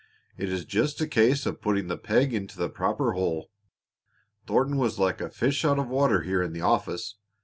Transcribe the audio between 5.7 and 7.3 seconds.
of water here in the office.